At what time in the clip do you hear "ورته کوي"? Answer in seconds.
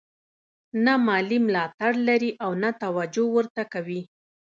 3.35-4.01